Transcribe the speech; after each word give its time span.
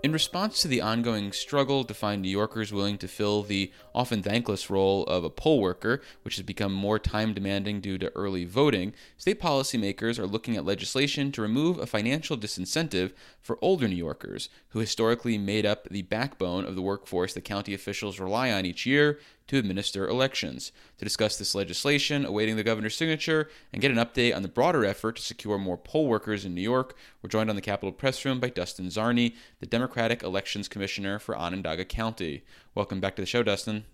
In 0.00 0.12
response 0.12 0.62
to 0.62 0.68
the 0.68 0.80
ongoing 0.80 1.32
struggle 1.32 1.82
to 1.82 1.92
find 1.92 2.22
New 2.22 2.28
Yorkers 2.28 2.72
willing 2.72 2.98
to 2.98 3.08
fill 3.08 3.42
the 3.42 3.72
often 3.92 4.22
thankless 4.22 4.70
role 4.70 5.02
of 5.06 5.24
a 5.24 5.30
poll 5.30 5.60
worker, 5.60 6.00
which 6.22 6.36
has 6.36 6.44
become 6.44 6.72
more 6.72 7.00
time 7.00 7.34
demanding 7.34 7.80
due 7.80 7.98
to 7.98 8.14
early 8.14 8.44
voting, 8.44 8.92
state 9.16 9.40
policymakers 9.40 10.16
are 10.16 10.26
looking 10.28 10.56
at 10.56 10.64
legislation 10.64 11.32
to 11.32 11.42
remove 11.42 11.78
a 11.78 11.86
financial 11.86 12.38
disincentive 12.38 13.12
for 13.42 13.58
older 13.60 13.88
New 13.88 13.96
Yorkers, 13.96 14.48
who 14.68 14.78
historically 14.78 15.36
made 15.36 15.66
up 15.66 15.88
the 15.88 16.02
backbone 16.02 16.64
of 16.64 16.76
the 16.76 16.82
workforce 16.82 17.34
that 17.34 17.44
county 17.44 17.74
officials 17.74 18.20
rely 18.20 18.52
on 18.52 18.64
each 18.64 18.86
year 18.86 19.18
to 19.48 19.58
administer 19.58 20.06
elections. 20.06 20.72
To 20.98 21.04
discuss 21.04 21.36
this 21.36 21.54
legislation 21.54 22.24
awaiting 22.24 22.56
the 22.56 22.62
governor's 22.62 22.96
signature 22.96 23.50
and 23.72 23.82
get 23.82 23.90
an 23.90 23.96
update 23.96 24.34
on 24.34 24.42
the 24.42 24.48
broader 24.48 24.84
effort 24.84 25.16
to 25.16 25.22
secure 25.22 25.58
more 25.58 25.76
poll 25.76 26.06
workers 26.06 26.44
in 26.44 26.54
New 26.54 26.62
York, 26.62 26.96
we're 27.22 27.30
joined 27.30 27.50
on 27.50 27.56
the 27.56 27.62
Capitol 27.62 27.92
Press 27.92 28.24
Room 28.24 28.40
by 28.40 28.48
Dustin 28.48 28.86
Czarny, 28.86 29.34
the 29.60 29.66
Democratic 29.66 30.22
Elections 30.22 30.68
Commissioner 30.68 31.18
for 31.18 31.36
Onondaga 31.36 31.84
County. 31.84 32.44
Welcome 32.74 33.00
back 33.00 33.16
to 33.16 33.22
the 33.22 33.26
show, 33.26 33.42
Dustin. 33.42 33.84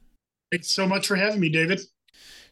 Thanks 0.52 0.74
so 0.74 0.86
much 0.86 1.06
for 1.06 1.16
having 1.16 1.40
me, 1.40 1.48
David. 1.48 1.80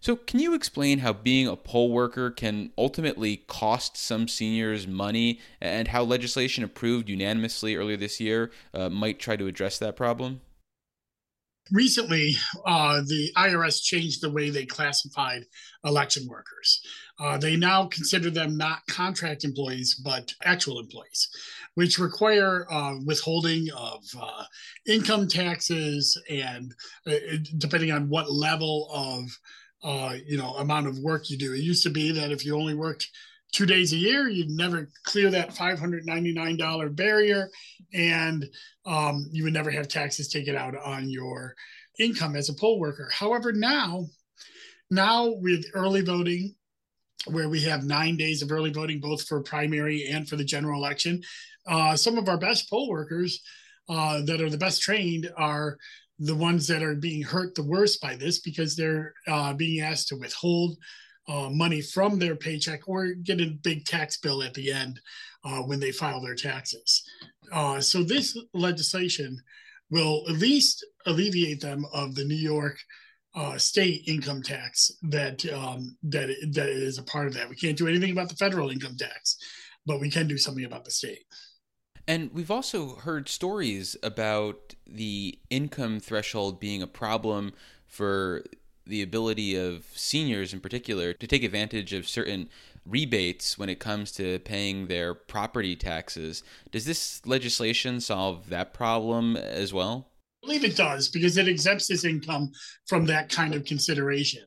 So, 0.01 0.17
can 0.17 0.41
you 0.41 0.55
explain 0.55 0.99
how 0.99 1.13
being 1.13 1.47
a 1.47 1.55
poll 1.55 1.93
worker 1.93 2.31
can 2.31 2.73
ultimately 2.77 3.37
cost 3.47 3.97
some 3.97 4.27
seniors 4.27 4.89
money 4.89 5.39
and 5.61 5.89
how 5.89 6.03
legislation 6.03 6.65
approved 6.65 7.09
unanimously 7.09 7.77
earlier 7.77 7.97
this 7.97 8.19
year 8.19 8.51
uh, 8.75 8.89
might 8.89 9.21
try 9.21 9.37
to 9.37 9.47
address 9.47 9.79
that 9.79 9.95
problem? 9.95 10.41
Recently, 11.71 12.35
uh, 12.65 13.01
the 13.03 13.31
IRS 13.37 13.83
changed 13.83 14.21
the 14.21 14.31
way 14.31 14.51
they 14.51 14.67
classified 14.67 15.45
election 15.85 16.27
workers. 16.29 16.81
Uh, 17.21 17.39
they 17.39 17.57
now 17.57 17.87
consider 17.87 18.31
them 18.31 18.57
not 18.57 18.87
contract 18.89 19.45
employees, 19.45 19.95
but 19.95 20.33
actual 20.45 20.81
employees, 20.81 21.29
which 21.75 21.99
require 21.99 22.67
uh, 22.71 22.95
withholding 23.05 23.69
of 23.77 24.05
uh, 24.21 24.45
income 24.87 25.29
taxes 25.29 26.21
and 26.31 26.75
uh, 27.07 27.13
depending 27.59 27.93
on 27.93 28.09
what 28.09 28.31
level 28.31 28.89
of 28.93 29.39
uh, 29.85 30.15
you 30.27 30.37
know 30.37 30.55
amount 30.55 30.87
of 30.87 30.99
work 30.99 31.29
you 31.31 31.37
do. 31.37 31.53
It 31.53 31.61
used 31.61 31.83
to 31.85 31.91
be 31.91 32.13
that 32.13 32.31
if 32.31 32.45
you 32.45 32.57
only 32.57 32.75
worked 32.75 33.09
two 33.53 33.67
days 33.67 33.93
a 33.93 33.97
year, 33.97 34.29
you'd 34.29 34.51
never 34.51 34.91
clear 35.05 35.31
that 35.31 35.55
$599 35.55 36.97
barrier 36.97 37.51
and 37.93 38.47
um, 38.87 39.27
you 39.31 39.45
would 39.45 39.53
never 39.53 39.71
have 39.71 39.89
taxes 39.89 40.29
taken 40.29 40.57
out 40.57 40.75
on 40.77 41.11
your 41.11 41.55
income 41.99 42.35
as 42.35 42.49
a 42.49 42.55
poll 42.55 42.81
worker. 42.81 43.11
However, 43.13 43.53
now, 43.53 44.07
now 44.91 45.35
with 45.41 45.67
early 45.75 46.01
voting, 46.01 46.55
where 47.27 47.49
we 47.49 47.61
have 47.61 47.85
nine 47.85 48.17
days 48.17 48.43
of 48.43 48.51
early 48.51 48.73
voting, 48.73 48.99
both 48.99 49.27
for 49.29 49.43
primary 49.43 50.09
and 50.09 50.29
for 50.29 50.37
the 50.37 50.45
general 50.45 50.83
election, 50.83 51.23
uh, 51.69 51.95
some 51.95 52.19
of 52.19 52.29
our 52.29 52.39
best 52.39 52.69
poll 52.69 52.89
workers 52.89 53.41
uh, 53.89 54.23
that 54.23 54.41
are 54.41 54.51
the 54.51 54.59
best 54.59 54.83
trained 54.83 55.31
are 55.37 55.77
the 56.19 56.35
ones 56.35 56.67
that 56.67 56.83
are 56.83 56.95
being 56.95 57.23
hurt 57.23 57.55
the 57.55 57.63
worst 57.63 58.01
by 58.01 58.17
this 58.17 58.41
because 58.41 58.75
they're 58.75 59.15
uh, 59.29 59.53
being 59.53 59.81
asked 59.81 60.09
to 60.09 60.17
withhold 60.17 60.77
uh, 61.29 61.49
money 61.51 61.81
from 61.81 62.19
their 62.19 62.37
paycheck 62.37 62.89
or 62.89 63.15
get 63.15 63.41
a 63.41 63.59
big 63.63 63.85
tax 63.85 64.17
bill 64.17 64.43
at 64.43 64.55
the 64.55 64.73
end 64.73 65.01
uh, 65.45 65.61
when 65.61 65.81
they 65.81 65.93
file 65.93 66.21
their 66.21 66.35
taxes. 66.35 67.03
Uh, 67.53 67.81
so 67.81 68.03
this 68.03 68.37
legislation 68.55 69.41
will 69.91 70.25
at 70.29 70.37
least 70.37 70.85
alleviate 71.07 71.61
them 71.61 71.85
of 71.93 72.15
the 72.15 72.25
New 72.25 72.35
York 72.35 72.79
uh, 73.35 73.57
state 73.57 74.03
income 74.07 74.43
tax 74.43 74.91
that 75.03 75.45
um, 75.53 75.97
that 76.03 76.29
that 76.53 76.69
is 76.69 76.99
a 76.99 77.03
part 77.03 77.27
of 77.27 77.35
that. 77.35 77.49
We 77.49 77.57
can't 77.57 77.79
do 77.79 77.89
anything 77.89 78.11
about 78.11 78.29
the 78.29 78.37
federal 78.37 78.71
income 78.71 78.97
tax, 78.97 79.37
but 79.87 80.01
we 80.01 80.11
can 80.11 80.29
do 80.29 80.37
something 80.37 80.65
about 80.65 80.85
the 80.85 80.91
state. 80.91 81.25
And 82.09 82.31
we've 82.33 82.51
also 82.51 82.97
heard 82.97 83.29
stories 83.29 83.97
about 84.03 84.75
the 84.87 85.39
income 85.51 86.01
threshold 86.01 86.59
being 86.59 86.83
a 86.83 86.87
problem 86.87 87.53
for 87.87 88.43
the 88.87 89.03
ability 89.03 89.57
of 89.57 89.85
seniors 89.95 90.53
in 90.53 90.61
particular 90.61 91.13
to 91.13 91.27
take 91.27 91.45
advantage 91.45 91.93
of 91.93 92.09
certain 92.09 92.49
rebates 92.87 93.57
when 93.59 93.69
it 93.69 93.79
comes 93.79 94.13
to 94.13 94.39
paying 94.41 94.87
their 94.87 95.15
property 95.15 95.77
taxes. 95.77 96.43
Does 96.71 96.85
this 96.85 97.25
legislation 97.25 98.01
solve 98.01 98.49
that 98.49 98.75
problem 98.75 99.37
as 99.37 99.73
well? 99.73 100.09
I 100.43 100.47
believe 100.47 100.65
it 100.65 100.77
does 100.77 101.09
because 101.09 101.37
it 101.37 101.47
exempts 101.47 101.87
this 101.87 102.05
income 102.05 102.51
from 102.87 103.07
that 103.07 103.29
kind 103.29 103.55
of 103.55 103.65
consideration. 103.65 104.43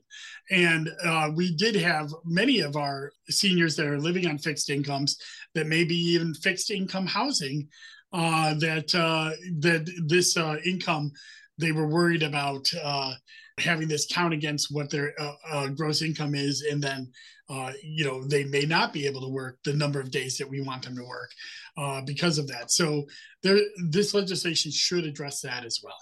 And 0.50 0.90
uh, 1.02 1.30
we 1.34 1.56
did 1.56 1.74
have 1.76 2.10
many 2.24 2.60
of 2.60 2.76
our 2.76 3.12
seniors 3.28 3.76
that 3.76 3.86
are 3.86 3.98
living 3.98 4.26
on 4.26 4.38
fixed 4.38 4.68
incomes 4.70 5.16
that 5.54 5.66
maybe 5.66 5.94
even 5.94 6.34
fixed 6.34 6.70
income 6.70 7.06
housing 7.06 7.68
uh, 8.12 8.54
that 8.54 8.94
uh, 8.94 9.30
that 9.58 9.90
this 10.06 10.36
uh, 10.36 10.56
income 10.64 11.10
they 11.58 11.72
were 11.72 11.88
worried 11.88 12.22
about 12.22 12.70
uh, 12.82 13.14
having 13.58 13.88
this 13.88 14.06
count 14.06 14.34
against 14.34 14.68
what 14.70 14.90
their 14.90 15.14
uh, 15.18 15.34
uh, 15.50 15.68
gross 15.68 16.02
income 16.02 16.34
is, 16.34 16.62
and 16.62 16.82
then 16.82 17.10
uh, 17.48 17.72
you 17.82 18.04
know 18.04 18.22
they 18.24 18.44
may 18.44 18.62
not 18.62 18.92
be 18.92 19.06
able 19.06 19.20
to 19.20 19.28
work 19.28 19.58
the 19.64 19.72
number 19.72 19.98
of 19.98 20.10
days 20.10 20.36
that 20.36 20.48
we 20.48 20.60
want 20.60 20.84
them 20.84 20.96
to 20.96 21.04
work 21.04 21.30
uh, 21.78 22.00
because 22.02 22.38
of 22.38 22.46
that. 22.48 22.70
So 22.70 23.06
there, 23.42 23.58
this 23.90 24.12
legislation 24.14 24.70
should 24.70 25.04
address 25.04 25.40
that 25.40 25.64
as 25.64 25.80
well. 25.82 25.96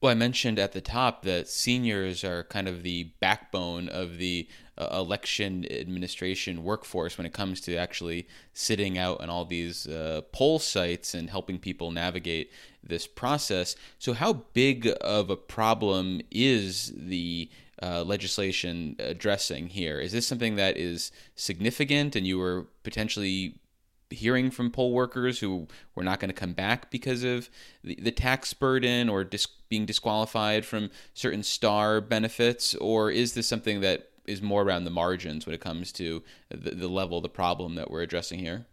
Well, 0.00 0.10
I 0.10 0.14
mentioned 0.14 0.58
at 0.58 0.72
the 0.72 0.82
top 0.82 1.22
that 1.22 1.48
seniors 1.48 2.24
are 2.24 2.44
kind 2.44 2.68
of 2.68 2.82
the 2.82 3.04
backbone 3.20 3.88
of 3.88 4.18
the 4.18 4.46
uh, 4.76 4.88
election 4.92 5.64
administration 5.70 6.62
workforce 6.62 7.16
when 7.16 7.26
it 7.26 7.32
comes 7.32 7.60
to 7.62 7.76
actually 7.76 8.26
sitting 8.52 8.98
out 8.98 9.20
on 9.20 9.30
all 9.30 9.44
these 9.44 9.86
uh, 9.86 10.22
poll 10.32 10.58
sites 10.58 11.14
and 11.14 11.30
helping 11.30 11.58
people 11.58 11.90
navigate 11.90 12.50
this 12.82 13.06
process. 13.06 13.76
So, 13.98 14.12
how 14.12 14.44
big 14.52 14.92
of 15.00 15.30
a 15.30 15.36
problem 15.36 16.20
is 16.30 16.92
the 16.96 17.48
uh, 17.82 18.02
legislation 18.04 18.96
addressing 18.98 19.68
here? 19.68 20.00
Is 20.00 20.12
this 20.12 20.26
something 20.26 20.56
that 20.56 20.76
is 20.76 21.12
significant 21.34 22.16
and 22.16 22.26
you 22.26 22.38
were 22.38 22.66
potentially 22.82 23.54
hearing 24.10 24.50
from 24.50 24.70
poll 24.70 24.92
workers 24.92 25.40
who 25.40 25.66
were 25.94 26.04
not 26.04 26.20
going 26.20 26.28
to 26.28 26.34
come 26.34 26.52
back 26.52 26.90
because 26.90 27.24
of 27.24 27.48
the, 27.82 27.96
the 28.00 28.12
tax 28.12 28.52
burden 28.52 29.08
or 29.08 29.24
dis- 29.24 29.48
being 29.68 29.86
disqualified 29.86 30.64
from 30.64 30.90
certain 31.14 31.42
star 31.42 32.00
benefits? 32.00 32.74
Or 32.76 33.10
is 33.10 33.34
this 33.34 33.46
something 33.46 33.80
that 33.80 34.10
is 34.26 34.40
more 34.40 34.62
around 34.62 34.84
the 34.84 34.90
margins 34.90 35.46
when 35.46 35.54
it 35.54 35.60
comes 35.60 35.92
to 35.92 36.22
the, 36.48 36.70
the 36.70 36.88
level 36.88 37.20
the 37.20 37.28
problem 37.28 37.74
that 37.74 37.90
we're 37.90 38.02
addressing 38.02 38.38
here? 38.38 38.66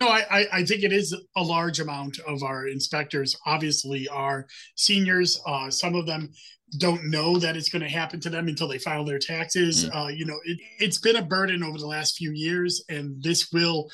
No, 0.00 0.08
I, 0.08 0.46
I 0.50 0.64
think 0.64 0.82
it 0.82 0.94
is 0.94 1.14
a 1.36 1.42
large 1.42 1.78
amount 1.78 2.18
of 2.26 2.42
our 2.42 2.68
inspectors 2.68 3.36
obviously 3.44 4.08
are 4.08 4.46
seniors. 4.74 5.38
Uh, 5.46 5.70
some 5.70 5.94
of 5.94 6.06
them 6.06 6.30
don't 6.78 7.10
know 7.10 7.36
that 7.38 7.56
it's 7.56 7.68
going 7.68 7.82
to 7.82 7.88
happen 7.88 8.18
to 8.20 8.30
them 8.30 8.48
until 8.48 8.68
they 8.68 8.78
file 8.78 9.04
their 9.04 9.18
taxes. 9.18 9.84
Mm. 9.84 9.96
Uh, 9.96 10.08
you 10.08 10.24
know, 10.24 10.38
it, 10.44 10.58
it's 10.78 10.98
been 10.98 11.16
a 11.16 11.22
burden 11.22 11.62
over 11.62 11.76
the 11.76 11.86
last 11.86 12.16
few 12.16 12.32
years, 12.32 12.82
and 12.88 13.22
this 13.22 13.52
will 13.52 13.90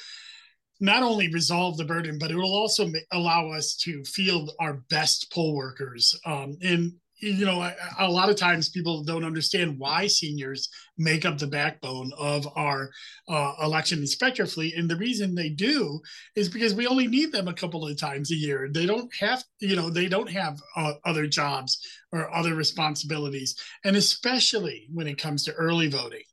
not 0.79 1.03
only 1.03 1.33
resolve 1.33 1.77
the 1.77 1.85
burden, 1.85 2.19
but 2.19 2.31
it 2.31 2.37
will 2.37 2.55
also 2.55 2.87
allow 3.13 3.51
us 3.51 3.75
to 3.77 4.05
field 4.05 4.53
our 4.61 4.85
best 4.91 5.33
poll 5.33 5.57
workers. 5.57 6.15
Um, 6.25 6.57
and 6.63 6.93
you 7.19 7.47
know, 7.47 7.71
a, 7.99 8.09
lot 8.09 8.29
of 8.29 8.37
times 8.37 8.69
people 8.69 9.03
don't 9.03 9.25
understand 9.25 9.79
why 9.79 10.07
seniors 10.07 10.69
make 10.99 11.25
up 11.25 11.39
the 11.39 11.47
backbone 11.47 12.13
of 12.19 12.47
our 12.57 12.91
uh, 13.29 13.55
election 13.63 14.01
inspector 14.01 14.47
fleet, 14.47 14.77
and 14.77 14.89
the 14.89 14.97
reason 14.97 15.35
they 15.35 15.49
do 15.49 16.01
is 16.35 16.49
because 16.49 16.75
we 16.75 16.87
only 16.87 17.07
need 17.07 17.33
them 17.33 17.49
a 17.49 17.55
couple 17.55 17.87
of 17.87 17.99
times 17.99 18.31
a 18.31 18.35
year. 18.35 18.69
They 18.71 18.87
don't 18.87 19.11
have, 19.19 19.43
you 19.61 19.77
know, 19.77 19.89
they 19.89 20.09
don't 20.09 20.31
have 20.31 20.61
uh, 20.77 20.95
other 21.05 21.27
jobs 21.27 21.79
or 22.13 22.35
other 22.35 22.55
responsibilities, 22.55 23.57
and 23.85 23.97
especially 23.97 24.87
when 24.93 25.07
it 25.07 25.19
comes 25.19 25.45
to 25.45 25.55
early 25.55 25.89
voting. 25.89 26.25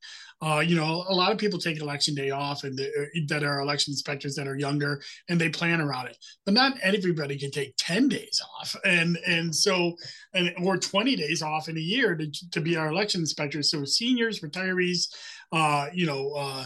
Uh, 0.44 0.60
you 0.60 0.76
know, 0.76 1.06
a 1.08 1.14
lot 1.14 1.32
of 1.32 1.38
people 1.38 1.58
take 1.58 1.80
election 1.80 2.14
day 2.14 2.32
off, 2.32 2.66
and 2.66 2.78
uh, 2.78 2.84
that 3.28 3.44
are 3.44 3.62
election 3.62 3.92
inspectors 3.92 4.36
that 4.36 4.46
are 4.46 4.58
younger, 4.58 5.02
and 5.30 5.40
they 5.40 5.48
plan 5.48 5.80
around 5.80 6.08
it. 6.08 6.18
But 6.44 6.54
not 6.54 6.78
everybody 6.82 7.38
can 7.40 7.50
take 7.50 7.76
ten 7.78 8.10
days 8.10 8.42
off, 8.60 8.76
and 8.84 9.18
and 9.26 9.56
so, 9.56 9.94
and 10.34 10.54
or 10.62 10.78
twenty 10.78 11.16
days 11.16 11.42
off 11.42 11.70
in 11.70 11.78
a 11.78 11.82
year 11.82 12.16
to 12.16 12.30
to 12.52 12.60
be 12.60 12.76
our 12.76 12.90
election 12.90 13.22
inspectors. 13.22 13.72
So 13.72 13.86
seniors, 13.86 14.42
retirees, 14.42 15.08
uh, 15.54 15.88
you 15.94 16.06
know, 16.06 16.34
uh, 16.34 16.66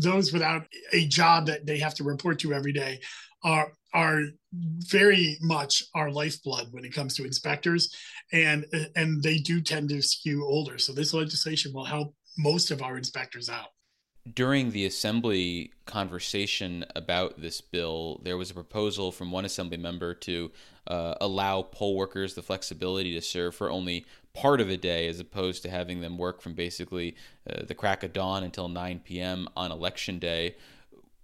those 0.00 0.32
without 0.32 0.66
a 0.92 1.06
job 1.06 1.46
that 1.46 1.64
they 1.64 1.78
have 1.78 1.94
to 1.94 2.04
report 2.04 2.40
to 2.40 2.52
every 2.52 2.72
day 2.72 2.98
are 3.44 3.72
are 3.94 4.22
very 4.52 5.36
much 5.40 5.84
our 5.94 6.10
lifeblood 6.10 6.68
when 6.70 6.84
it 6.84 6.94
comes 6.94 7.14
to 7.14 7.24
inspectors 7.24 7.94
and 8.32 8.64
and 8.96 9.22
they 9.22 9.38
do 9.38 9.60
tend 9.60 9.88
to 9.88 10.00
skew 10.00 10.46
older 10.46 10.78
so 10.78 10.92
this 10.92 11.12
legislation 11.12 11.72
will 11.74 11.84
help 11.84 12.14
most 12.36 12.70
of 12.70 12.82
our 12.82 12.96
inspectors 12.96 13.48
out. 13.48 13.68
During 14.34 14.70
the 14.70 14.86
assembly 14.86 15.72
conversation 15.84 16.84
about 16.94 17.40
this 17.40 17.60
bill, 17.60 18.20
there 18.22 18.36
was 18.36 18.50
a 18.50 18.54
proposal 18.54 19.10
from 19.10 19.32
one 19.32 19.44
assembly 19.44 19.76
member 19.76 20.14
to 20.14 20.52
uh, 20.86 21.14
allow 21.20 21.62
poll 21.62 21.96
workers 21.96 22.34
the 22.34 22.42
flexibility 22.42 23.14
to 23.14 23.20
serve 23.20 23.54
for 23.54 23.68
only 23.68 24.06
part 24.32 24.60
of 24.60 24.70
a 24.70 24.76
day 24.76 25.08
as 25.08 25.18
opposed 25.18 25.62
to 25.62 25.70
having 25.70 26.00
them 26.00 26.18
work 26.18 26.40
from 26.40 26.54
basically 26.54 27.16
uh, 27.50 27.64
the 27.66 27.74
crack 27.74 28.02
of 28.02 28.12
dawn 28.12 28.44
until 28.44 28.68
9 28.68 29.00
p.m. 29.04 29.48
on 29.56 29.72
election 29.72 30.18
day. 30.18 30.54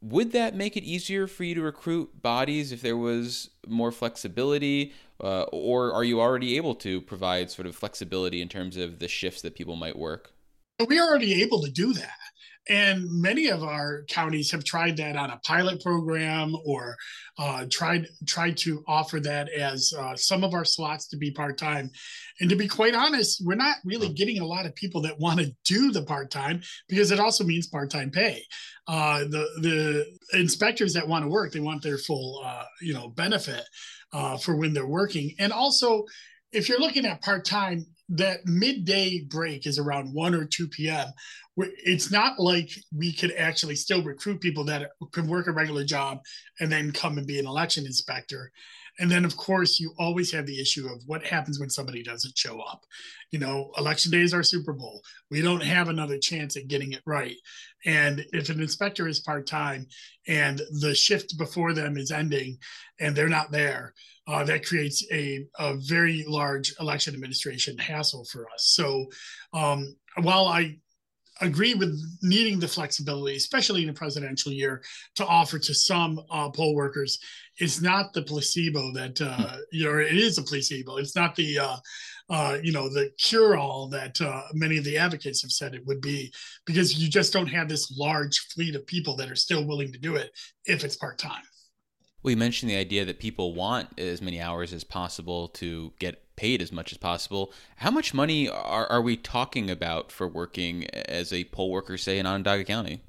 would 0.02 0.32
that 0.32 0.54
make 0.54 0.76
it 0.76 0.84
easier 0.84 1.26
for 1.26 1.44
you 1.44 1.54
to 1.54 1.62
recruit 1.62 2.20
bodies 2.20 2.70
if 2.70 2.82
there 2.82 2.96
was 2.96 3.50
more 3.66 3.90
flexibility 3.90 4.92
uh, 5.20 5.42
or 5.44 5.92
are 5.92 6.04
you 6.04 6.20
already 6.20 6.56
able 6.56 6.74
to 6.74 7.00
provide 7.00 7.50
sort 7.50 7.66
of 7.66 7.74
flexibility 7.74 8.42
in 8.42 8.48
terms 8.48 8.76
of 8.76 8.98
the 8.98 9.08
shifts 9.08 9.42
that 9.42 9.54
people 9.54 9.74
might 9.74 9.98
work 9.98 10.32
we're 10.86 11.04
already 11.04 11.42
able 11.42 11.62
to 11.62 11.70
do 11.70 11.92
that 11.92 12.10
and 12.68 13.10
many 13.10 13.48
of 13.48 13.62
our 13.62 14.04
counties 14.08 14.50
have 14.50 14.62
tried 14.62 14.96
that 14.98 15.16
on 15.16 15.30
a 15.30 15.40
pilot 15.44 15.82
program 15.82 16.54
or 16.66 16.96
uh, 17.38 17.64
tried 17.70 18.06
tried 18.26 18.56
to 18.58 18.84
offer 18.86 19.20
that 19.20 19.48
as 19.50 19.92
uh, 19.98 20.14
some 20.16 20.44
of 20.44 20.54
our 20.54 20.64
slots 20.64 21.08
to 21.08 21.16
be 21.16 21.30
part 21.30 21.56
time. 21.56 21.90
And 22.40 22.50
to 22.50 22.56
be 22.56 22.68
quite 22.68 22.94
honest, 22.94 23.44
we're 23.44 23.54
not 23.54 23.76
really 23.84 24.10
getting 24.10 24.40
a 24.40 24.46
lot 24.46 24.66
of 24.66 24.74
people 24.74 25.00
that 25.02 25.18
want 25.18 25.40
to 25.40 25.54
do 25.64 25.90
the 25.90 26.02
part 26.02 26.30
time 26.30 26.60
because 26.88 27.10
it 27.10 27.20
also 27.20 27.44
means 27.44 27.66
part 27.66 27.90
time 27.90 28.10
pay. 28.10 28.42
Uh, 28.86 29.20
the 29.20 29.46
the 29.62 30.38
inspectors 30.38 30.92
that 30.94 31.08
want 31.08 31.24
to 31.24 31.30
work, 31.30 31.52
they 31.52 31.60
want 31.60 31.82
their 31.82 31.98
full 31.98 32.42
uh, 32.44 32.64
you 32.82 32.92
know 32.92 33.08
benefit 33.08 33.64
uh, 34.12 34.36
for 34.36 34.56
when 34.56 34.74
they're 34.74 34.86
working, 34.86 35.34
and 35.38 35.52
also 35.52 36.04
if 36.52 36.68
you're 36.68 36.80
looking 36.80 37.06
at 37.06 37.22
part 37.22 37.44
time, 37.44 37.86
that 38.10 38.46
midday 38.46 39.20
break 39.20 39.66
is 39.66 39.78
around 39.78 40.12
1 40.12 40.34
or 40.34 40.44
2 40.46 40.68
p.m. 40.68 41.08
It's 41.56 42.10
not 42.10 42.38
like 42.38 42.70
we 42.96 43.12
could 43.12 43.32
actually 43.32 43.76
still 43.76 44.02
recruit 44.02 44.40
people 44.40 44.64
that 44.64 44.90
could 45.12 45.28
work 45.28 45.46
a 45.46 45.52
regular 45.52 45.84
job 45.84 46.20
and 46.60 46.72
then 46.72 46.92
come 46.92 47.18
and 47.18 47.26
be 47.26 47.38
an 47.38 47.46
election 47.46 47.84
inspector. 47.84 48.50
And 49.00 49.10
then, 49.10 49.24
of 49.24 49.36
course, 49.36 49.78
you 49.78 49.92
always 49.98 50.32
have 50.32 50.46
the 50.46 50.60
issue 50.60 50.88
of 50.88 51.02
what 51.06 51.24
happens 51.24 51.60
when 51.60 51.70
somebody 51.70 52.02
doesn't 52.02 52.36
show 52.36 52.60
up. 52.60 52.84
You 53.30 53.38
know, 53.38 53.70
election 53.78 54.10
day 54.10 54.22
is 54.22 54.34
our 54.34 54.42
Super 54.42 54.72
Bowl. 54.72 55.02
We 55.30 55.40
don't 55.40 55.62
have 55.62 55.88
another 55.88 56.18
chance 56.18 56.56
at 56.56 56.66
getting 56.66 56.92
it 56.92 57.02
right. 57.06 57.36
And 57.84 58.24
if 58.32 58.48
an 58.48 58.60
inspector 58.60 59.06
is 59.06 59.20
part 59.20 59.46
time 59.46 59.86
and 60.26 60.60
the 60.80 60.94
shift 60.94 61.38
before 61.38 61.74
them 61.74 61.96
is 61.96 62.10
ending 62.10 62.58
and 62.98 63.14
they're 63.14 63.28
not 63.28 63.52
there, 63.52 63.94
uh, 64.28 64.44
that 64.44 64.64
creates 64.64 65.04
a, 65.10 65.44
a 65.58 65.74
very 65.76 66.24
large 66.28 66.74
election 66.78 67.14
administration 67.14 67.76
hassle 67.78 68.24
for 68.26 68.46
us. 68.54 68.66
So 68.66 69.06
um, 69.52 69.96
while 70.22 70.46
I 70.46 70.76
agree 71.40 71.74
with 71.74 72.00
needing 72.22 72.58
the 72.58 72.68
flexibility, 72.68 73.36
especially 73.36 73.82
in 73.82 73.88
a 73.88 73.94
presidential 73.94 74.52
year, 74.52 74.82
to 75.16 75.26
offer 75.26 75.58
to 75.58 75.74
some 75.74 76.20
uh, 76.30 76.50
poll 76.50 76.74
workers. 76.74 77.18
It's 77.58 77.80
not 77.80 78.12
the 78.12 78.22
placebo 78.22 78.92
that 78.92 79.20
uh, 79.20 79.36
hmm. 79.36 79.58
you 79.72 79.84
know. 79.84 79.98
It 79.98 80.16
is 80.16 80.38
a 80.38 80.42
placebo. 80.42 80.96
It's 80.96 81.16
not 81.16 81.34
the 81.34 81.58
uh, 81.58 81.76
uh, 82.30 82.58
you 82.62 82.72
know 82.72 82.88
the 82.88 83.10
cure-all 83.18 83.88
that 83.88 84.20
uh, 84.20 84.42
many 84.52 84.78
of 84.78 84.84
the 84.84 84.98
advocates 84.98 85.42
have 85.42 85.52
said 85.52 85.74
it 85.74 85.86
would 85.86 86.00
be, 86.00 86.32
because 86.66 86.98
you 87.00 87.08
just 87.08 87.32
don't 87.32 87.46
have 87.46 87.68
this 87.68 87.96
large 87.96 88.38
fleet 88.52 88.74
of 88.74 88.86
people 88.86 89.16
that 89.16 89.30
are 89.30 89.36
still 89.36 89.64
willing 89.64 89.92
to 89.92 89.98
do 89.98 90.16
it 90.16 90.30
if 90.66 90.84
it's 90.84 90.96
part 90.96 91.18
time. 91.18 91.42
You 92.28 92.36
mentioned 92.36 92.70
the 92.70 92.76
idea 92.76 93.04
that 93.04 93.18
people 93.18 93.54
want 93.54 93.98
as 93.98 94.22
many 94.22 94.40
hours 94.40 94.72
as 94.72 94.84
possible 94.84 95.48
to 95.48 95.92
get 95.98 96.22
paid 96.36 96.62
as 96.62 96.70
much 96.70 96.92
as 96.92 96.98
possible. 96.98 97.52
How 97.76 97.90
much 97.90 98.14
money 98.14 98.48
are, 98.48 98.86
are 98.86 99.02
we 99.02 99.16
talking 99.16 99.70
about 99.70 100.12
for 100.12 100.28
working 100.28 100.84
as 100.90 101.32
a 101.32 101.44
poll 101.44 101.70
worker, 101.70 101.98
say, 101.98 102.18
in 102.18 102.26
Onondaga 102.26 102.64
County? 102.64 103.00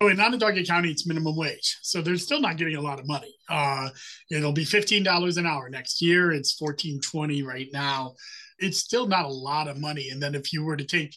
Oh, 0.00 0.08
in 0.08 0.18
Onondaga 0.18 0.64
County, 0.64 0.90
it's 0.90 1.06
minimum 1.06 1.36
wage. 1.36 1.78
So 1.82 2.00
they're 2.00 2.16
still 2.16 2.40
not 2.40 2.56
getting 2.56 2.76
a 2.76 2.80
lot 2.80 3.00
of 3.00 3.06
money. 3.06 3.34
Uh, 3.48 3.90
it'll 4.30 4.52
be 4.52 4.64
$15 4.64 5.36
an 5.36 5.46
hour 5.46 5.68
next 5.68 6.00
year. 6.00 6.32
It's 6.32 6.58
$14.20 6.58 7.44
right 7.44 7.68
now. 7.72 8.14
It's 8.58 8.78
still 8.78 9.06
not 9.06 9.26
a 9.26 9.28
lot 9.28 9.68
of 9.68 9.78
money. 9.78 10.08
And 10.10 10.22
then 10.22 10.34
if 10.34 10.52
you 10.52 10.64
were 10.64 10.76
to 10.76 10.84
take, 10.84 11.16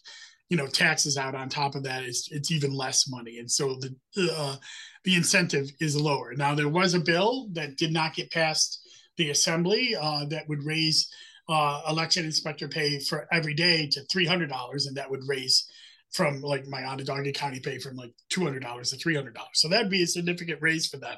you 0.53 0.57
know, 0.57 0.67
taxes 0.67 1.17
out 1.17 1.33
on 1.33 1.49
top 1.49 1.73
of 1.73 1.81
that, 1.81 2.03
it's, 2.03 2.31
it's 2.31 2.51
even 2.51 2.71
less 2.71 3.09
money. 3.09 3.39
And 3.39 3.49
so 3.49 3.75
the, 3.79 4.31
uh, 4.37 4.55
the 5.03 5.15
incentive 5.15 5.67
is 5.79 5.99
lower. 5.99 6.35
Now, 6.35 6.53
there 6.53 6.69
was 6.69 6.93
a 6.93 6.99
bill 6.99 7.47
that 7.53 7.75
did 7.75 7.91
not 7.91 8.13
get 8.13 8.29
past 8.29 8.87
the 9.17 9.31
assembly 9.31 9.95
uh, 9.99 10.25
that 10.25 10.47
would 10.47 10.63
raise 10.63 11.11
uh, 11.49 11.81
election 11.89 12.23
inspector 12.23 12.67
pay 12.67 12.99
for 12.99 13.27
every 13.31 13.55
day 13.55 13.87
to 13.93 14.01
$300 14.15 14.51
and 14.85 14.95
that 14.95 15.09
would 15.09 15.27
raise 15.27 15.67
from 16.11 16.39
like 16.41 16.67
my 16.67 16.83
Onondaga 16.83 17.31
County 17.31 17.59
pay 17.59 17.79
from 17.79 17.95
like 17.95 18.13
$200 18.31 18.61
to 18.61 18.95
$300. 18.95 19.33
So 19.53 19.67
that'd 19.69 19.89
be 19.89 20.03
a 20.03 20.07
significant 20.07 20.61
raise 20.61 20.85
for 20.85 20.97
them. 20.97 21.17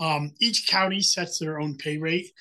Um, 0.00 0.32
each 0.40 0.66
county 0.66 1.00
sets 1.00 1.38
their 1.38 1.60
own 1.60 1.76
pay 1.76 1.98
rate. 1.98 2.32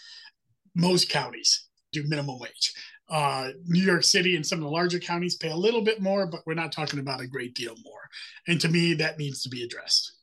Most 0.74 1.10
counties 1.10 1.68
do 1.92 2.04
minimum 2.08 2.40
wage. 2.40 2.74
Uh, 3.10 3.50
New 3.66 3.84
York 3.84 4.04
City 4.04 4.36
and 4.36 4.46
some 4.46 4.60
of 4.60 4.64
the 4.64 4.72
larger 4.72 5.00
counties 5.00 5.36
pay 5.36 5.50
a 5.50 5.56
little 5.56 5.82
bit 5.82 6.02
more, 6.02 6.26
but 6.26 6.42
we're 6.46 6.54
not 6.54 6.72
talking 6.72 7.00
about 7.00 7.22
a 7.22 7.28
great 7.28 7.54
deal 7.54 7.76
more. 7.84 8.10
And 8.48 8.60
to 8.62 8.70
me, 8.70 8.94
that 8.96 9.18
needs 9.18 9.44
to 9.44 9.50
be 9.50 9.64
addressed. 9.64 10.14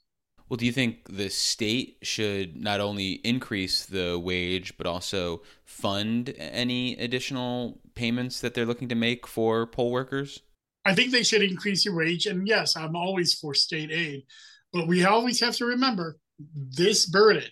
Well, 0.48 0.56
do 0.56 0.66
you 0.66 0.72
think 0.72 1.06
the 1.08 1.28
state 1.28 1.98
should 2.02 2.56
not 2.56 2.80
only 2.80 3.12
increase 3.22 3.86
the 3.86 4.18
wage, 4.18 4.76
but 4.76 4.86
also 4.86 5.42
fund 5.64 6.34
any 6.38 6.96
additional 6.96 7.80
payments 7.94 8.40
that 8.40 8.54
they're 8.54 8.66
looking 8.66 8.88
to 8.88 8.96
make 8.96 9.28
for 9.28 9.66
poll 9.66 9.92
workers? 9.92 10.40
I 10.84 10.94
think 10.94 11.12
they 11.12 11.22
should 11.22 11.42
increase 11.42 11.84
your 11.84 11.94
wage. 11.94 12.26
And 12.26 12.48
yes, 12.48 12.76
I'm 12.76 12.96
always 12.96 13.34
for 13.34 13.54
state 13.54 13.92
aid, 13.92 14.24
but 14.72 14.88
we 14.88 15.04
always 15.04 15.38
have 15.40 15.54
to 15.56 15.66
remember 15.66 16.18
this 16.54 17.06
burden 17.06 17.50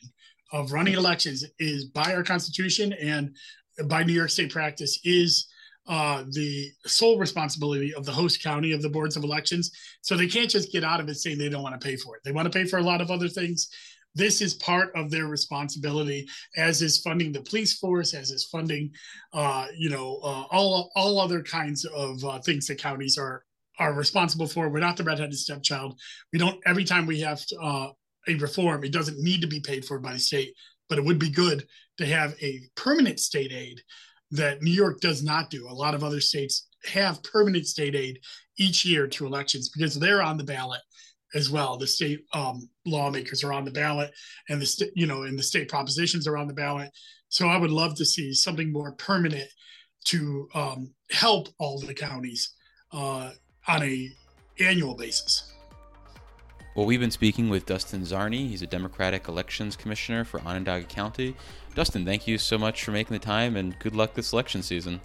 of 0.53 0.73
running 0.73 0.95
elections 0.95 1.45
is 1.61 1.85
by 1.85 2.15
our 2.15 2.25
Constitution 2.25 2.95
and 2.95 3.37
by 3.87 4.03
New 4.03 4.13
York 4.13 4.31
State 4.31 4.53
practice 4.53 5.01
is 5.05 5.49
uh, 5.89 6.25
the 6.33 6.71
sole 6.87 7.19
responsibility 7.19 7.95
of 7.95 8.05
the 8.05 8.13
host 8.13 8.43
county 8.43 8.73
of 8.73 8.83
the 8.83 8.91
boards 8.91 9.17
of 9.17 9.25
elections. 9.25 9.71
So 10.03 10.17
they 10.17 10.27
can't 10.27 10.51
just 10.51 10.71
get 10.71 10.85
out 10.85 11.01
of 11.01 11.09
it 11.09 11.15
saying 11.15 11.39
they 11.39 11.49
don't 11.49 11.63
want 11.63 11.81
to 11.81 11.87
pay 11.87 11.97
for 11.97 12.17
it. 12.17 12.23
They 12.25 12.33
want 12.33 12.51
to 12.51 12.57
pay 12.57 12.67
for 12.67 12.79
a 12.79 12.83
lot 12.83 13.01
of 13.01 13.11
other 13.11 13.29
things. 13.29 13.69
This 14.15 14.43
is 14.43 14.55
part 14.55 14.91
of 14.97 15.11
their 15.11 15.27
responsibility, 15.27 16.27
as 16.57 16.83
is 16.83 17.01
funding 17.01 17.33
the 17.33 17.41
police 17.43 17.79
force, 17.79 18.15
as 18.15 18.31
is 18.31 18.45
funding, 18.45 18.91
uh, 19.33 19.67
you 19.77 19.91
know, 19.91 20.19
uh, 20.23 20.45
all 20.51 20.91
all 20.97 21.21
other 21.21 21.43
kinds 21.43 21.85
of 21.85 22.25
uh, 22.25 22.39
things 22.41 22.67
that 22.67 22.79
counties 22.79 23.17
are 23.17 23.45
are 23.79 23.95
responsible 23.95 24.47
for. 24.47 24.69
We're 24.69 24.81
not 24.81 24.97
the 24.97 25.05
redheaded 25.05 25.39
stepchild. 25.39 26.01
We 26.33 26.39
don't. 26.39 26.61
Every 26.67 26.85
time 26.85 27.07
we 27.07 27.21
have 27.21 27.45
to, 27.47 27.57
uh, 27.61 27.93
a 28.27 28.35
reform, 28.35 28.85
it 28.85 28.93
doesn't 28.93 29.23
need 29.23 29.41
to 29.41 29.47
be 29.47 29.61
paid 29.61 29.85
for 29.85 29.99
by 29.99 30.15
the 30.15 30.19
state, 30.19 30.55
but 30.89 30.99
it 30.99 31.05
would 31.05 31.19
be 31.19 31.31
good 31.31 31.67
to 31.99 32.07
have 32.07 32.35
a 32.41 32.61
permanent 32.75 33.21
state 33.21 33.53
aid 33.53 33.81
that 34.31 34.63
New 34.63 34.71
York 34.71 35.01
does 35.01 35.23
not 35.23 35.51
do. 35.51 35.67
A 35.69 35.73
lot 35.73 35.95
of 35.95 36.05
other 36.05 36.21
states 36.21 36.69
have 36.85 37.23
permanent 37.23 37.67
state 37.67 37.95
aid 37.95 38.21
each 38.59 38.85
year 38.85 39.07
to 39.07 39.27
elections 39.27 39.69
because 39.69 39.95
they're 39.95 40.23
on 40.23 40.37
the 40.37 40.45
ballot 40.45 40.81
as 41.35 41.51
well. 41.51 41.77
The 41.77 41.87
state 41.87 42.25
um, 42.33 42.69
lawmakers 42.87 43.45
are 43.45 43.53
on 43.53 43.65
the 43.65 43.71
ballot, 43.71 44.13
and 44.49 44.61
the 44.61 44.67
st- 44.67 44.93
you 44.95 45.07
know, 45.07 45.23
and 45.23 45.39
the 45.39 45.43
state 45.43 45.69
propositions 45.69 46.27
are 46.27 46.37
on 46.37 46.49
the 46.49 46.55
ballot. 46.55 46.91
So 47.29 47.49
I 47.49 47.59
would 47.59 47.71
love 47.71 47.95
to 47.97 48.05
see 48.05 48.33
something 48.33 48.73
more 48.73 48.93
permanent 48.93 49.49
to 50.07 50.49
um, 50.55 50.95
help 51.11 51.49
all 51.59 51.79
the 51.79 51.95
counties 51.95 52.55
uh, 52.93 53.31
on 53.67 53.83
a 53.83 54.11
annual 54.59 54.95
basis. 54.95 55.53
Well, 56.79 56.87
we've 56.87 57.01
been 57.01 57.11
speaking 57.11 57.49
with 57.49 57.67
Dustin 57.67 58.03
Czarny. 58.03 58.49
He's 58.49 58.63
a 58.63 58.67
Democratic 58.69 59.27
Elections 59.27 59.75
Commissioner 59.75 60.23
for 60.23 60.41
Onondaga 60.43 60.87
County. 60.87 61.35
Dustin, 61.75 62.05
thank 62.05 62.29
you 62.29 62.39
so 62.39 62.57
much 62.57 62.85
for 62.85 62.93
making 62.93 63.15
the 63.15 63.19
time 63.19 63.57
and 63.57 63.77
good 63.81 63.97
luck 63.97 64.15
this 64.15 64.33
election 64.33 64.63
season. 64.63 65.01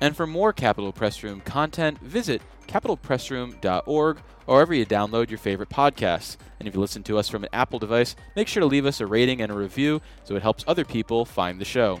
And 0.00 0.16
for 0.16 0.26
more 0.26 0.52
Capitol 0.52 0.92
Press 0.92 1.22
Room 1.22 1.40
content, 1.42 2.00
visit 2.00 2.42
capitolpressroom.org 2.66 4.18
or 4.48 4.54
wherever 4.56 4.74
you 4.74 4.84
download 4.84 5.30
your 5.30 5.38
favorite 5.38 5.68
podcasts. 5.68 6.36
And 6.58 6.66
if 6.66 6.74
you 6.74 6.80
listen 6.80 7.04
to 7.04 7.18
us 7.18 7.28
from 7.28 7.44
an 7.44 7.50
Apple 7.52 7.78
device, 7.78 8.16
make 8.34 8.48
sure 8.48 8.60
to 8.60 8.66
leave 8.66 8.84
us 8.84 9.00
a 9.00 9.06
rating 9.06 9.40
and 9.40 9.52
a 9.52 9.54
review 9.54 10.02
so 10.24 10.34
it 10.34 10.42
helps 10.42 10.64
other 10.66 10.84
people 10.84 11.24
find 11.24 11.60
the 11.60 11.64
show. 11.64 12.00